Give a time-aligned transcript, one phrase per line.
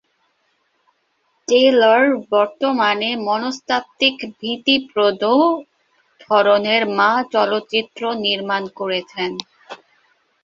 [1.47, 2.03] Taylor
[2.31, 5.23] বর্তমানে মনস্তাত্ত্বিক ভীতিপ্রদ
[6.21, 9.31] ধরনের "মা" চলচ্চিত্র নির্মাণ করছেন।